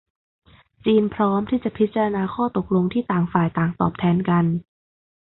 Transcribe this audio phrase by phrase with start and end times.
[0.85, 4.45] จีนพร้อมที่จะพิจารณาข้อตกลงที่ต่างฝ่ายต่างตอบแทนกัน